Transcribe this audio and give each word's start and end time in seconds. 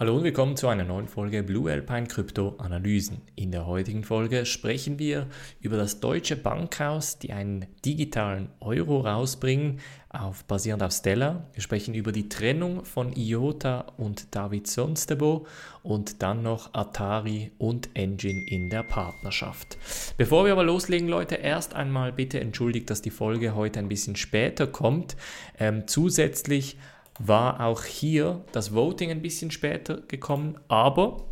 Hallo 0.00 0.16
und 0.16 0.24
willkommen 0.24 0.56
zu 0.56 0.68
einer 0.68 0.84
neuen 0.84 1.06
Folge 1.06 1.42
Blue 1.42 1.70
Alpine 1.70 2.06
Krypto 2.06 2.54
Analysen. 2.56 3.20
In 3.36 3.52
der 3.52 3.66
heutigen 3.66 4.04
Folge 4.04 4.46
sprechen 4.46 4.98
wir 4.98 5.26
über 5.60 5.76
das 5.76 6.00
Deutsche 6.00 6.34
Bankhaus, 6.34 7.18
die 7.18 7.34
einen 7.34 7.66
digitalen 7.84 8.48
Euro 8.60 9.00
rausbringen, 9.00 9.80
auf, 10.08 10.44
basierend 10.44 10.82
auf 10.82 10.92
Stellar. 10.92 11.46
Wir 11.52 11.62
sprechen 11.62 11.92
über 11.94 12.10
die 12.10 12.30
Trennung 12.30 12.86
von 12.86 13.12
IOTA 13.14 13.92
und 13.98 14.34
David 14.34 14.66
Sonstebo 14.66 15.46
und 15.82 16.22
dann 16.22 16.42
noch 16.42 16.72
Atari 16.72 17.52
und 17.58 17.90
Engine 17.94 18.46
in 18.48 18.70
der 18.70 18.84
Partnerschaft. 18.84 19.76
Bevor 20.16 20.46
wir 20.46 20.52
aber 20.52 20.64
loslegen, 20.64 21.06
Leute, 21.06 21.34
erst 21.34 21.74
einmal 21.74 22.12
bitte 22.12 22.40
entschuldigt, 22.40 22.88
dass 22.88 23.02
die 23.02 23.10
Folge 23.10 23.54
heute 23.54 23.78
ein 23.78 23.88
bisschen 23.88 24.16
später 24.16 24.66
kommt. 24.66 25.16
Ähm, 25.58 25.86
zusätzlich 25.86 26.78
war 27.18 27.60
auch 27.60 27.84
hier 27.84 28.44
das 28.52 28.74
Voting 28.74 29.10
ein 29.10 29.22
bisschen 29.22 29.50
später 29.50 30.02
gekommen, 30.08 30.58
aber 30.68 31.24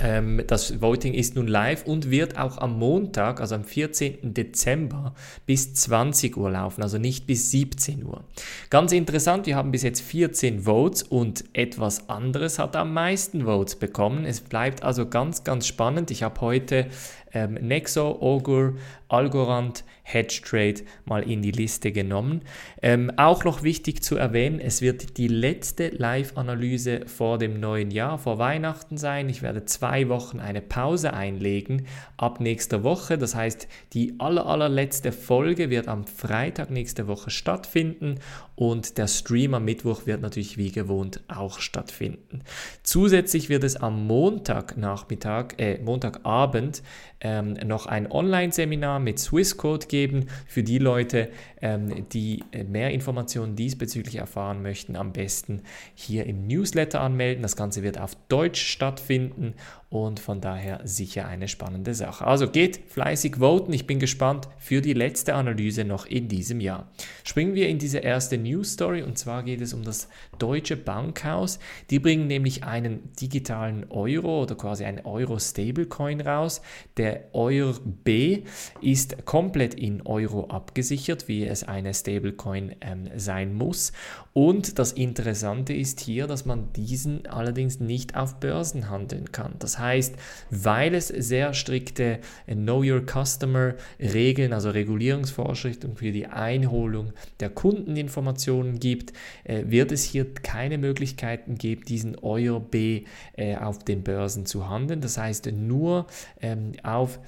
ähm, 0.00 0.42
das 0.46 0.80
Voting 0.80 1.14
ist 1.14 1.36
nun 1.36 1.46
live 1.46 1.84
und 1.84 2.10
wird 2.10 2.38
auch 2.38 2.58
am 2.58 2.78
Montag, 2.78 3.40
also 3.40 3.54
am 3.54 3.64
14. 3.64 4.34
Dezember, 4.34 5.14
bis 5.46 5.74
20 5.74 6.36
Uhr 6.36 6.50
laufen, 6.50 6.82
also 6.82 6.98
nicht 6.98 7.26
bis 7.26 7.50
17 7.50 8.04
Uhr. 8.04 8.24
Ganz 8.70 8.92
interessant, 8.92 9.46
wir 9.46 9.56
haben 9.56 9.70
bis 9.70 9.82
jetzt 9.82 10.00
14 10.00 10.62
Votes 10.62 11.02
und 11.02 11.44
etwas 11.52 12.08
anderes 12.08 12.58
hat 12.58 12.76
am 12.76 12.94
meisten 12.94 13.44
Votes 13.44 13.76
bekommen. 13.76 14.24
Es 14.24 14.40
bleibt 14.40 14.82
also 14.82 15.06
ganz, 15.06 15.44
ganz 15.44 15.66
spannend. 15.66 16.10
Ich 16.10 16.22
habe 16.22 16.40
heute 16.40 16.86
ähm, 17.34 17.54
Nexo, 17.54 18.18
Augur, 18.20 18.74
Algorand, 19.12 19.84
Hedge 20.04 20.84
mal 21.04 21.22
in 21.22 21.42
die 21.42 21.52
Liste 21.52 21.92
genommen. 21.92 22.42
Ähm, 22.82 23.12
auch 23.16 23.44
noch 23.44 23.62
wichtig 23.62 24.02
zu 24.02 24.16
erwähnen, 24.16 24.58
es 24.58 24.82
wird 24.82 25.16
die 25.16 25.28
letzte 25.28 25.88
Live-Analyse 25.88 27.02
vor 27.06 27.38
dem 27.38 27.60
neuen 27.60 27.90
Jahr, 27.90 28.18
vor 28.18 28.38
Weihnachten 28.38 28.96
sein. 28.96 29.28
Ich 29.28 29.42
werde 29.42 29.64
zwei 29.64 30.08
Wochen 30.08 30.40
eine 30.40 30.60
Pause 30.60 31.12
einlegen 31.14 31.86
ab 32.16 32.40
nächster 32.40 32.82
Woche. 32.82 33.16
Das 33.16 33.34
heißt, 33.34 33.68
die 33.92 34.14
aller, 34.18 34.46
allerletzte 34.46 35.12
Folge 35.12 35.70
wird 35.70 35.88
am 35.88 36.04
Freitag 36.04 36.70
nächste 36.70 37.06
Woche 37.06 37.30
stattfinden 37.30 38.18
und 38.54 38.98
der 38.98 39.08
Stream 39.08 39.54
am 39.54 39.64
Mittwoch 39.64 40.06
wird 40.06 40.20
natürlich 40.20 40.56
wie 40.56 40.72
gewohnt 40.72 41.20
auch 41.28 41.58
stattfinden. 41.58 42.42
Zusätzlich 42.82 43.48
wird 43.48 43.64
es 43.64 43.76
am 43.76 44.06
Montagnachmittag, 44.06 45.54
äh, 45.58 45.78
Montagabend 45.78 46.82
ähm, 47.20 47.54
noch 47.64 47.86
ein 47.86 48.10
Online-Seminar 48.10 48.98
mit 49.02 49.18
Swissquote 49.18 49.88
geben 49.88 50.26
für 50.46 50.62
die 50.62 50.78
Leute, 50.78 51.28
die 51.62 52.42
äh, 52.50 52.64
mehr 52.64 52.90
Informationen 52.90 53.54
diesbezüglich 53.54 54.16
erfahren 54.16 54.62
möchten. 54.62 54.96
Am 54.96 55.12
besten 55.12 55.62
hier 55.94 56.26
im 56.26 56.46
Newsletter 56.46 57.00
anmelden. 57.00 57.42
Das 57.42 57.54
Ganze 57.54 57.82
wird 57.82 57.98
auf 57.98 58.16
Deutsch 58.28 58.60
stattfinden 58.60 59.54
und 59.92 60.20
von 60.20 60.40
daher 60.40 60.80
sicher 60.84 61.28
eine 61.28 61.48
spannende 61.48 61.94
Sache. 61.94 62.26
Also 62.26 62.48
geht 62.48 62.80
fleißig 62.88 63.36
voten. 63.36 63.72
Ich 63.74 63.86
bin 63.86 64.00
gespannt 64.00 64.48
für 64.58 64.80
die 64.80 64.94
letzte 64.94 65.34
Analyse 65.34 65.84
noch 65.84 66.06
in 66.06 66.28
diesem 66.28 66.60
Jahr. 66.60 66.90
Springen 67.24 67.54
wir 67.54 67.68
in 67.68 67.78
diese 67.78 67.98
erste 67.98 68.38
News 68.38 68.72
Story 68.72 69.02
und 69.02 69.18
zwar 69.18 69.42
geht 69.42 69.60
es 69.60 69.74
um 69.74 69.84
das 69.84 70.08
Deutsche 70.38 70.78
Bankhaus. 70.78 71.58
Die 71.90 71.98
bringen 71.98 72.26
nämlich 72.26 72.64
einen 72.64 73.12
digitalen 73.20 73.84
Euro 73.90 74.42
oder 74.42 74.54
quasi 74.54 74.84
einen 74.84 75.04
Euro 75.04 75.38
Stablecoin 75.38 76.22
raus. 76.22 76.62
Der 76.96 77.28
Euro 77.34 77.78
B 77.84 78.44
ist 78.80 79.26
komplett 79.26 79.74
in 79.74 80.06
Euro 80.06 80.46
abgesichert, 80.46 81.28
wie 81.28 81.51
es 81.52 81.64
eine 81.64 81.94
Stablecoin 81.94 82.74
ähm, 82.80 83.08
sein 83.16 83.54
muss. 83.54 83.92
Und 84.32 84.78
das 84.78 84.92
Interessante 84.92 85.74
ist 85.74 86.00
hier, 86.00 86.26
dass 86.26 86.46
man 86.46 86.72
diesen 86.72 87.26
allerdings 87.26 87.80
nicht 87.80 88.16
auf 88.16 88.40
Börsen 88.40 88.88
handeln 88.88 89.30
kann. 89.30 89.54
Das 89.58 89.78
heißt, 89.78 90.16
weil 90.50 90.94
es 90.94 91.08
sehr 91.08 91.54
strikte 91.54 92.18
Know 92.46 92.82
Your 92.82 93.02
Customer 93.06 93.74
Regeln, 94.00 94.52
also 94.52 94.70
Regulierungsvorschriften 94.70 95.96
für 95.96 96.12
die 96.12 96.26
Einholung 96.26 97.12
der 97.40 97.50
Kundeninformationen 97.50 98.80
gibt, 98.80 99.12
äh, 99.44 99.64
wird 99.66 99.92
es 99.92 100.02
hier 100.02 100.32
keine 100.32 100.78
Möglichkeiten 100.78 101.56
geben, 101.56 101.84
diesen 101.84 102.18
Euro 102.18 102.60
B 102.60 103.04
äh, 103.36 103.56
auf 103.56 103.84
den 103.84 104.02
Börsen 104.02 104.46
zu 104.46 104.68
handeln. 104.68 105.00
Das 105.00 105.18
heißt, 105.18 105.52
nur 105.52 106.06
ähm, 106.40 106.72
auf 106.82 107.18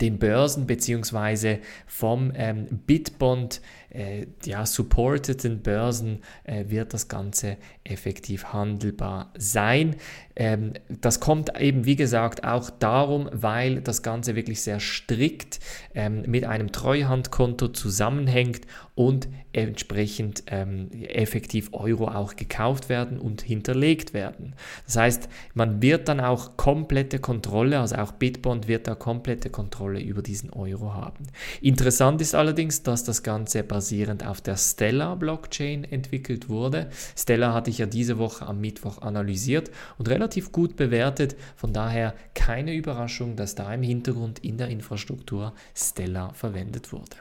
den 0.00 0.18
Börsen 0.18 0.66
beziehungsweise 0.66 1.60
vom 1.86 2.32
ähm, 2.34 2.66
Bitbond 2.86 3.60
äh, 3.94 4.26
ja, 4.44 4.66
supporteten 4.66 5.62
Börsen 5.62 6.20
äh, 6.42 6.64
wird 6.68 6.92
das 6.92 7.08
Ganze 7.08 7.56
effektiv 7.84 8.52
handelbar 8.52 9.32
sein. 9.38 9.96
Ähm, 10.36 10.72
das 10.88 11.20
kommt 11.20 11.60
eben, 11.60 11.84
wie 11.84 11.96
gesagt, 11.96 12.44
auch 12.44 12.70
darum, 12.70 13.28
weil 13.32 13.80
das 13.80 14.02
Ganze 14.02 14.34
wirklich 14.34 14.62
sehr 14.62 14.80
strikt 14.80 15.60
ähm, 15.94 16.24
mit 16.26 16.44
einem 16.44 16.72
Treuhandkonto 16.72 17.68
zusammenhängt 17.68 18.62
und 18.96 19.28
entsprechend 19.52 20.42
ähm, 20.48 20.90
effektiv 20.92 21.70
Euro 21.72 22.08
auch 22.08 22.34
gekauft 22.34 22.88
werden 22.88 23.20
und 23.20 23.42
hinterlegt 23.42 24.12
werden. 24.12 24.54
Das 24.86 24.96
heißt, 24.96 25.28
man 25.54 25.80
wird 25.80 26.08
dann 26.08 26.18
auch 26.20 26.56
komplette 26.56 27.20
Kontrolle, 27.20 27.78
also 27.78 27.94
auch 27.96 28.12
Bitbond 28.12 28.66
wird 28.66 28.88
da 28.88 28.96
komplette 28.96 29.50
Kontrolle 29.50 30.00
über 30.00 30.22
diesen 30.22 30.50
Euro 30.50 30.94
haben. 30.94 31.26
Interessant 31.60 32.20
ist 32.20 32.34
allerdings, 32.34 32.82
dass 32.82 33.04
das 33.04 33.22
Ganze 33.22 33.62
basiert 33.62 33.83
basierend 33.84 34.24
auf 34.26 34.40
der 34.40 34.56
Stellar 34.56 35.14
Blockchain 35.14 35.84
entwickelt 35.84 36.48
wurde. 36.48 36.88
Stellar 37.18 37.52
hatte 37.52 37.68
ich 37.68 37.76
ja 37.76 37.84
diese 37.84 38.16
Woche 38.16 38.46
am 38.46 38.58
Mittwoch 38.58 39.02
analysiert 39.02 39.70
und 39.98 40.08
relativ 40.08 40.52
gut 40.52 40.74
bewertet. 40.76 41.36
Von 41.54 41.74
daher 41.74 42.14
keine 42.34 42.74
Überraschung, 42.74 43.36
dass 43.36 43.54
da 43.54 43.74
im 43.74 43.82
Hintergrund 43.82 44.38
in 44.38 44.56
der 44.56 44.68
Infrastruktur 44.68 45.52
Stellar 45.74 46.32
verwendet 46.32 46.92
wurde. 46.92 47.16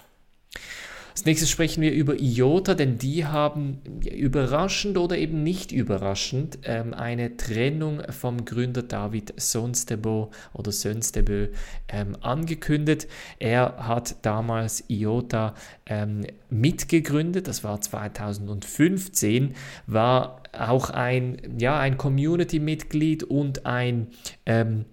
Als 1.13 1.25
nächstes 1.25 1.51
sprechen 1.51 1.83
wir 1.83 1.91
über 1.93 2.19
IOTA, 2.19 2.73
denn 2.73 2.97
die 2.97 3.23
haben 3.27 3.81
überraschend 4.03 4.97
oder 4.97 5.15
eben 5.15 5.43
nicht 5.43 5.71
überraschend 5.71 6.57
ähm, 6.63 6.95
eine 6.95 7.37
Trennung 7.37 8.01
vom 8.09 8.45
Gründer 8.45 8.81
David 8.81 9.31
Sonstebo 9.39 10.31
oder 10.53 10.71
Sönstebö 10.71 11.49
ähm, 11.87 12.17
angekündigt. 12.21 13.07
Er 13.37 13.87
hat 13.87 14.15
damals 14.23 14.85
IOTA 14.87 15.53
ähm, 15.85 16.25
mitgegründet, 16.49 17.47
das 17.47 17.63
war 17.63 17.79
2015, 17.79 19.53
war 19.85 20.41
auch 20.51 20.89
ein, 20.89 21.37
ja, 21.59 21.79
ein 21.79 21.97
Community-Mitglied 21.99 23.23
und 23.23 23.67
ein 23.67 24.07
ähm, 24.47 24.85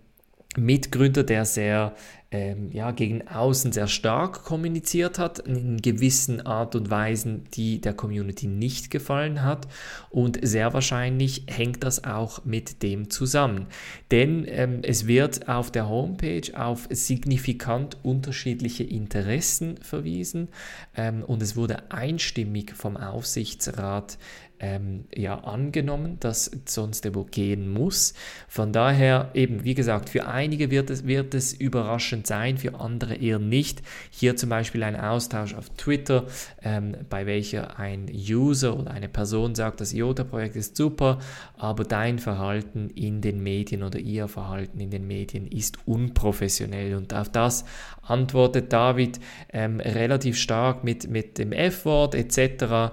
Mitgründer, 0.57 1.23
der 1.23 1.47
sehr 1.47 1.95
ähm, 2.33 2.71
ja, 2.71 2.93
gegen 2.93 3.27
außen 3.27 3.73
sehr 3.73 3.89
stark 3.89 4.45
kommuniziert 4.45 5.19
hat, 5.19 5.41
in 5.41 5.83
gewissen 5.83 6.47
Art 6.47 6.77
und 6.77 6.89
Weisen, 6.89 7.45
die 7.55 7.81
der 7.81 7.93
Community 7.93 8.47
nicht 8.47 8.91
gefallen 8.91 9.43
hat. 9.43 9.67
Und 10.11 10.39
sehr 10.43 10.73
wahrscheinlich 10.73 11.45
hängt 11.49 11.83
das 11.83 12.05
auch 12.05 12.45
mit 12.45 12.83
dem 12.83 13.11
zusammen. 13.11 13.67
Denn 14.13 14.45
ähm, 14.47 14.81
es 14.83 15.07
wird 15.09 15.49
auf 15.49 15.73
der 15.73 15.89
Homepage 15.89 16.43
auf 16.55 16.87
signifikant 16.91 17.97
unterschiedliche 18.05 18.85
Interessen 18.85 19.77
verwiesen 19.79 20.49
ähm, 20.97 21.25
und 21.25 21.43
es 21.43 21.57
wurde 21.57 21.91
einstimmig 21.91 22.75
vom 22.77 22.97
Aufsichtsrat 22.97 24.19
ähm, 24.61 25.05
ja 25.15 25.39
angenommen, 25.41 26.19
dass 26.21 26.51
Sonstebo 26.67 27.25
gehen 27.25 27.69
muss. 27.73 28.15
Von 28.47 28.73
daher 28.73 29.31
eben, 29.35 29.65
wie 29.65 29.75
gesagt, 29.75 30.11
für 30.11 30.27
einige 30.27 30.71
wird 30.71 30.91
es, 30.91 31.07
wird 31.07 31.35
es 31.35 31.53
überraschend 31.53 32.27
sein, 32.27 32.59
für 32.59 32.79
andere 32.79 33.15
eher 33.15 33.39
nicht. 33.39 33.83
Hier 34.11 34.37
zum 34.37 34.51
Beispiel 34.51 34.83
ein 34.83 34.97
Austausch 34.97 35.55
auf 35.55 35.71
Twitter, 35.71 36.27
ähm, 36.63 36.95
bei 37.09 37.27
welcher 37.27 37.79
ein 37.79 38.11
User 38.13 38.79
oder 38.79 38.91
eine 38.91 39.09
Person 39.09 39.55
sagt, 39.55 39.81
das 39.81 39.93
IOTA-Projekt 39.93 40.57
ist 40.57 40.77
super, 40.77 41.19
aber 41.57 41.85
dein 41.85 42.19
Verhalten 42.19 42.91
in 42.91 43.23
den 43.23 43.43
Medien 43.43 43.83
oder 43.83 43.99
ihr 43.99 44.29
Verhalten 44.29 44.79
in 44.81 44.91
den 44.91 45.07
Medien 45.07 45.47
ist 45.47 45.79
unprofessionell. 45.87 46.95
Und 46.95 47.15
auf 47.15 47.31
das 47.31 47.65
antwortet 48.03 48.73
David 48.73 49.21
ähm, 49.53 49.81
relativ 49.81 50.37
stark 50.37 50.85
mit, 50.85 51.09
mit 51.09 51.39
dem 51.39 51.53
F-Wort 51.53 52.15
etc. 52.15 52.93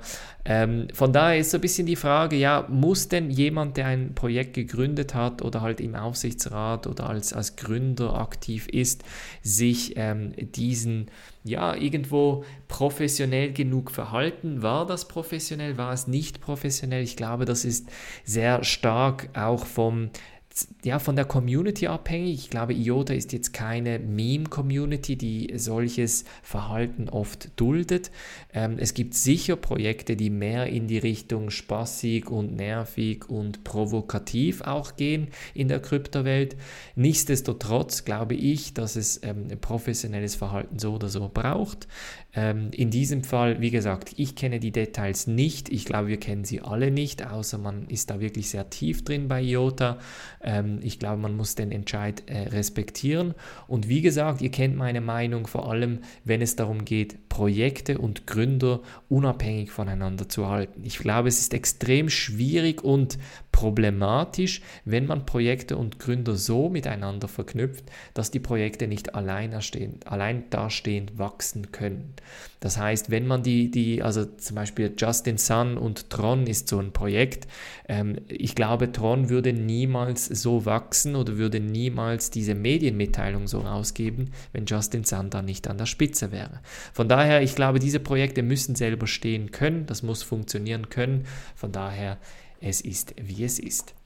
Ähm, 0.49 0.87
von 0.93 1.11
daher 1.11 1.37
ist 1.39 1.51
so 1.51 1.57
ein 1.57 1.61
bisschen 1.61 1.85
die 1.85 1.97
Frage, 1.97 2.37
ja, 2.37 2.65
muss 2.69 3.09
denn 3.09 3.29
jemand, 3.29 3.75
der 3.75 3.87
ein 3.87 4.15
Projekt 4.15 4.53
gegründet 4.53 5.13
hat 5.13 5.41
oder 5.41 5.59
halt 5.59 5.81
im 5.81 5.93
Aufsichtsrat 5.93 6.87
oder 6.87 7.09
als, 7.09 7.33
als 7.33 7.57
Gründer 7.57 8.13
aktiv 8.13 8.67
ist, 8.69 9.03
sich 9.43 9.95
ähm, 9.97 10.31
diesen, 10.37 11.11
ja, 11.43 11.75
irgendwo 11.75 12.45
professionell 12.69 13.51
genug 13.51 13.91
verhalten? 13.91 14.61
War 14.61 14.85
das 14.85 15.09
professionell? 15.09 15.77
War 15.77 15.91
es 15.91 16.07
nicht 16.07 16.39
professionell? 16.39 17.03
Ich 17.03 17.17
glaube, 17.17 17.43
das 17.43 17.65
ist 17.65 17.89
sehr 18.23 18.63
stark 18.63 19.27
auch 19.33 19.65
vom 19.65 20.11
ja 20.83 20.99
von 20.99 21.15
der 21.15 21.25
Community 21.25 21.87
abhängig. 21.87 22.39
Ich 22.39 22.49
glaube, 22.49 22.73
IOTA 22.73 23.13
ist 23.13 23.33
jetzt 23.33 23.53
keine 23.53 23.99
Meme-Community, 23.99 25.15
die 25.15 25.53
solches 25.55 26.25
Verhalten 26.41 27.09
oft 27.09 27.49
duldet. 27.59 28.11
Ähm, 28.53 28.77
es 28.79 28.93
gibt 28.93 29.13
sicher 29.13 29.55
Projekte, 29.55 30.15
die 30.15 30.29
mehr 30.29 30.67
in 30.67 30.87
die 30.87 30.97
Richtung 30.97 31.49
spaßig 31.49 32.29
und 32.29 32.55
nervig 32.55 33.29
und 33.29 33.63
provokativ 33.63 34.61
auch 34.61 34.95
gehen 34.95 35.27
in 35.53 35.67
der 35.67 35.79
Kryptowelt. 35.79 36.55
Nichtsdestotrotz 36.95 38.05
glaube 38.05 38.35
ich, 38.35 38.73
dass 38.73 38.95
es 38.95 39.21
ähm, 39.23 39.47
professionelles 39.61 40.35
Verhalten 40.35 40.79
so 40.79 40.93
oder 40.93 41.09
so 41.09 41.29
braucht. 41.33 41.87
Ähm, 42.37 42.69
in 42.71 42.91
diesem 42.91 43.23
Fall, 43.23 43.61
wie 43.61 43.71
gesagt, 43.71 44.13
ich 44.17 44.35
kenne 44.35 44.59
die 44.59 44.71
Details 44.71 45.25
nicht. 45.25 45.69
Ich 45.69 45.85
glaube, 45.85 46.07
wir 46.07 46.19
kennen 46.19 46.43
sie 46.43 46.61
alle 46.61 46.91
nicht, 46.91 47.25
außer 47.25 47.57
man 47.57 47.87
ist 47.87 48.11
da 48.11 48.19
wirklich 48.19 48.49
sehr 48.49 48.69
tief 48.69 49.03
drin 49.03 49.27
bei 49.27 49.41
IOTA. 49.41 49.97
Ähm, 50.47 50.79
ich 50.81 50.97
glaube, 50.97 51.21
man 51.21 51.35
muss 51.35 51.55
den 51.55 51.73
Entscheid 51.73 52.23
äh, 52.27 52.47
respektieren. 52.47 53.33
Und 53.67 53.89
wie 53.89 54.01
gesagt, 54.01 54.41
ihr 54.41 54.49
kennt 54.49 54.77
meine 54.77 55.01
Meinung, 55.01 55.45
vor 55.45 55.69
allem 55.69 55.99
wenn 56.23 56.41
es 56.41 56.55
darum 56.55 56.85
geht, 56.85 57.27
Projekte 57.27 57.97
und 57.97 58.25
Gründer 58.25 58.79
unabhängig 59.09 59.71
voneinander 59.71 60.29
zu 60.29 60.47
halten. 60.47 60.81
Ich 60.85 60.99
glaube, 60.99 61.27
es 61.27 61.41
ist 61.41 61.53
extrem 61.53 62.09
schwierig 62.09 62.81
und 62.81 63.19
problematisch, 63.51 64.61
wenn 64.85 65.05
man 65.05 65.25
Projekte 65.25 65.75
und 65.75 65.99
Gründer 65.99 66.35
so 66.35 66.69
miteinander 66.69 67.27
verknüpft, 67.27 67.83
dass 68.13 68.31
die 68.31 68.39
Projekte 68.39 68.87
nicht 68.87 69.15
allein, 69.15 69.53
allein 70.05 70.49
dastehend 70.49 71.17
wachsen 71.17 71.73
können. 71.73 72.13
Das 72.59 72.77
heißt, 72.77 73.11
wenn 73.11 73.27
man 73.27 73.43
die, 73.43 73.69
die, 73.69 74.01
also 74.01 74.25
zum 74.25 74.55
Beispiel 74.55 74.93
Justin 74.97 75.37
Sun 75.37 75.77
und 75.77 76.09
Tron 76.09 76.47
ist 76.47 76.67
so 76.67 76.79
ein 76.79 76.91
Projekt, 76.91 77.47
ähm, 77.87 78.17
ich 78.27 78.55
glaube, 78.55 78.91
Tron 78.91 79.29
würde 79.29 79.53
niemals 79.53 80.25
so 80.25 80.65
wachsen 80.65 81.15
oder 81.15 81.37
würde 81.37 81.59
niemals 81.59 82.31
diese 82.31 82.55
Medienmitteilung 82.55 83.47
so 83.47 83.59
rausgeben, 83.59 84.31
wenn 84.53 84.65
Justin 84.65 85.03
Sun 85.03 85.29
da 85.29 85.41
nicht 85.41 85.67
an 85.67 85.77
der 85.77 85.85
Spitze 85.85 86.31
wäre. 86.31 86.59
Von 86.93 87.07
daher, 87.07 87.41
ich 87.41 87.55
glaube, 87.55 87.79
diese 87.79 87.99
Projekte 87.99 88.41
müssen 88.41 88.75
selber 88.75 89.07
stehen 89.07 89.51
können, 89.51 89.85
das 89.85 90.01
muss 90.01 90.23
funktionieren 90.23 90.89
können. 90.89 91.25
Von 91.55 91.71
daher, 91.71 92.17
es 92.59 92.81
ist, 92.81 93.13
wie 93.21 93.43
es 93.43 93.59
ist. 93.59 93.96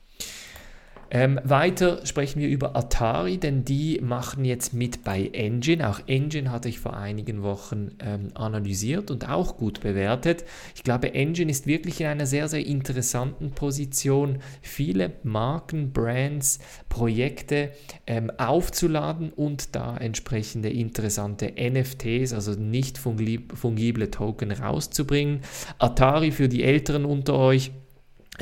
Ähm, 1.13 1.41
weiter 1.43 2.05
sprechen 2.05 2.39
wir 2.39 2.47
über 2.47 2.73
Atari, 2.77 3.37
denn 3.37 3.65
die 3.65 3.99
machen 4.01 4.45
jetzt 4.45 4.73
mit 4.73 5.03
bei 5.03 5.29
Engine. 5.33 5.89
Auch 5.89 5.99
Engine 6.07 6.49
hatte 6.49 6.69
ich 6.69 6.79
vor 6.79 6.95
einigen 6.95 7.43
Wochen 7.43 7.89
ähm, 7.99 8.29
analysiert 8.33 9.11
und 9.11 9.27
auch 9.27 9.57
gut 9.57 9.81
bewertet. 9.81 10.45
Ich 10.73 10.83
glaube, 10.83 11.13
Engine 11.13 11.51
ist 11.51 11.67
wirklich 11.67 11.99
in 11.99 12.07
einer 12.07 12.25
sehr, 12.25 12.47
sehr 12.47 12.65
interessanten 12.65 13.51
Position, 13.51 14.39
viele 14.61 15.11
Marken, 15.23 15.91
Brands, 15.91 16.59
Projekte 16.87 17.71
ähm, 18.07 18.31
aufzuladen 18.37 19.33
und 19.33 19.75
da 19.75 19.97
entsprechende 19.97 20.69
interessante 20.69 21.51
NFTs, 21.59 22.31
also 22.31 22.53
nicht 22.53 22.97
fungible 22.97 24.11
Token 24.11 24.51
rauszubringen. 24.53 25.41
Atari 25.77 26.31
für 26.31 26.47
die 26.47 26.63
Älteren 26.63 27.03
unter 27.03 27.37
euch 27.37 27.71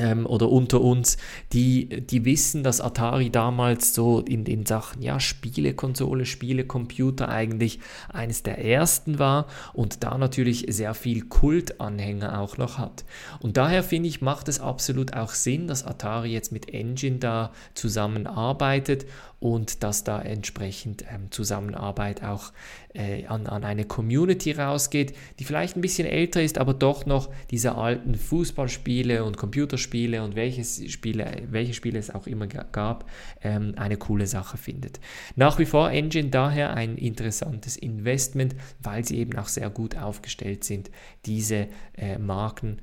ähm, 0.00 0.26
oder 0.26 0.48
unter 0.50 0.80
uns, 0.80 1.18
die, 1.52 1.88
die 1.88 2.24
wissen, 2.24 2.62
dass 2.62 2.80
Atari 2.80 3.30
damals 3.30 3.94
so 3.94 4.20
in 4.20 4.44
den 4.44 4.66
Sachen, 4.66 5.02
ja, 5.02 5.20
Spielekonsole, 5.20 6.24
Spielecomputer 6.24 7.28
eigentlich 7.28 7.78
eines 8.08 8.42
der 8.42 8.64
ersten 8.64 9.18
war 9.18 9.46
und 9.74 10.02
da 10.02 10.16
natürlich 10.16 10.66
sehr 10.70 10.94
viel 10.94 11.26
Kultanhänger 11.26 12.40
auch 12.40 12.56
noch 12.56 12.78
hat. 12.78 13.04
Und 13.40 13.56
daher 13.56 13.82
finde 13.82 14.08
ich, 14.08 14.22
macht 14.22 14.48
es 14.48 14.58
absolut 14.58 15.14
auch 15.14 15.30
Sinn, 15.30 15.68
dass 15.68 15.84
Atari 15.84 16.32
jetzt 16.32 16.50
mit 16.50 16.72
Engine 16.72 17.18
da 17.18 17.52
zusammenarbeitet 17.74 19.06
und 19.38 19.82
dass 19.82 20.04
da 20.04 20.20
entsprechend 20.20 21.04
ähm, 21.10 21.30
Zusammenarbeit 21.30 22.22
auch 22.22 22.52
äh, 22.94 23.26
an, 23.26 23.46
an 23.46 23.64
eine 23.64 23.84
Community 23.84 24.52
rausgeht, 24.52 25.14
die 25.38 25.44
vielleicht 25.44 25.76
ein 25.76 25.80
bisschen 25.80 26.06
älter 26.06 26.42
ist, 26.42 26.58
aber 26.58 26.74
doch 26.74 27.06
noch 27.06 27.30
diese 27.50 27.76
alten 27.76 28.14
Fußballspiele 28.14 29.24
und 29.24 29.36
Computerspiele 29.36 30.22
und 30.22 30.34
welches 30.34 30.90
Spiele, 30.90 31.42
welche 31.50 31.74
Spiele 31.74 31.98
es 31.98 32.12
auch 32.14 32.26
immer 32.26 32.46
gab, 32.46 33.08
ähm, 33.42 33.74
eine 33.76 33.96
coole 33.96 34.26
Sache 34.26 34.56
findet. 34.56 35.00
Nach 35.36 35.58
wie 35.58 35.66
vor 35.66 35.90
Engine 35.90 36.30
daher 36.30 36.74
ein 36.74 36.96
interessantes 36.96 37.76
Investment, 37.76 38.54
weil 38.82 39.04
sie 39.04 39.18
eben 39.18 39.38
auch 39.38 39.48
sehr 39.48 39.70
gut 39.70 39.96
aufgestellt 39.96 40.64
sind, 40.64 40.90
diese 41.26 41.68
äh, 41.96 42.18
Marken 42.18 42.78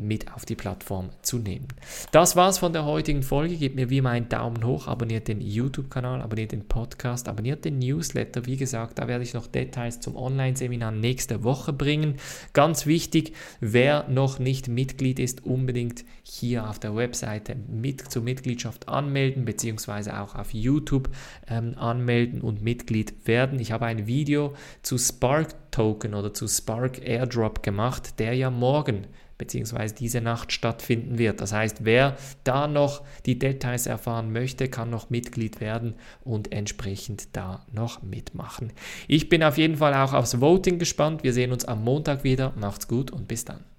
mit 0.00 0.32
auf 0.32 0.44
die 0.44 0.54
Plattform 0.54 1.10
zu 1.22 1.38
nehmen. 1.38 1.68
Das 2.12 2.36
war's 2.36 2.58
von 2.58 2.72
der 2.72 2.84
heutigen 2.84 3.22
Folge. 3.22 3.56
Gebt 3.56 3.76
mir 3.76 3.90
wie 3.90 3.98
immer 3.98 4.10
einen 4.10 4.28
Daumen 4.28 4.64
hoch, 4.64 4.86
abonniert 4.86 5.28
den 5.28 5.40
YouTube-Kanal, 5.40 6.22
abonniert 6.22 6.52
den 6.52 6.68
Podcast, 6.68 7.28
abonniert 7.28 7.64
den 7.64 7.78
Newsletter. 7.78 8.46
Wie 8.46 8.56
gesagt, 8.56 8.98
da 8.98 9.08
werde 9.08 9.24
ich 9.24 9.34
noch 9.34 9.46
Details 9.46 10.00
zum 10.00 10.16
Online-Seminar 10.16 10.92
nächste 10.92 11.44
Woche 11.44 11.72
bringen. 11.72 12.14
Ganz 12.52 12.86
wichtig, 12.86 13.32
wer 13.60 14.08
noch 14.08 14.38
nicht 14.38 14.68
Mitglied 14.68 15.18
ist, 15.18 15.44
unbedingt 15.44 16.04
hier 16.22 16.68
auf 16.68 16.78
der 16.78 16.94
Webseite 16.94 17.56
mit 17.56 18.10
zur 18.10 18.22
Mitgliedschaft 18.22 18.88
anmelden, 18.88 19.44
beziehungsweise 19.44 20.20
auch 20.20 20.34
auf 20.34 20.52
YouTube 20.52 21.08
ähm, 21.48 21.74
anmelden 21.76 22.40
und 22.40 22.62
Mitglied 22.62 23.26
werden. 23.26 23.58
Ich 23.58 23.72
habe 23.72 23.86
ein 23.86 24.06
Video 24.06 24.54
zu 24.82 24.98
Spark 24.98 25.70
Token 25.70 26.14
oder 26.14 26.34
zu 26.34 26.48
Spark 26.48 27.06
Airdrop 27.06 27.62
gemacht, 27.62 28.18
der 28.18 28.34
ja 28.34 28.50
morgen 28.50 29.06
beziehungsweise 29.38 29.94
diese 29.94 30.20
Nacht 30.20 30.52
stattfinden 30.52 31.18
wird. 31.18 31.40
Das 31.40 31.52
heißt, 31.52 31.84
wer 31.84 32.16
da 32.44 32.66
noch 32.66 33.02
die 33.24 33.38
Details 33.38 33.86
erfahren 33.86 34.32
möchte, 34.32 34.68
kann 34.68 34.90
noch 34.90 35.10
Mitglied 35.10 35.60
werden 35.60 35.94
und 36.24 36.52
entsprechend 36.52 37.36
da 37.36 37.64
noch 37.72 38.02
mitmachen. 38.02 38.72
Ich 39.06 39.28
bin 39.28 39.42
auf 39.42 39.56
jeden 39.56 39.76
Fall 39.76 39.94
auch 39.94 40.12
aufs 40.12 40.40
Voting 40.40 40.78
gespannt. 40.78 41.22
Wir 41.22 41.32
sehen 41.32 41.52
uns 41.52 41.64
am 41.64 41.84
Montag 41.84 42.24
wieder. 42.24 42.52
Macht's 42.56 42.88
gut 42.88 43.10
und 43.10 43.28
bis 43.28 43.44
dann. 43.44 43.64